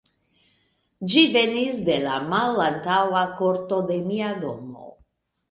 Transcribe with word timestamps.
Ĝi 1.11 1.25
venis 1.35 1.77
de 1.89 1.97
la 2.05 2.15
malantaŭa 2.33 3.23
korto, 3.43 3.83
de 3.93 4.01
mia 4.09 4.33
domo. 4.47 4.91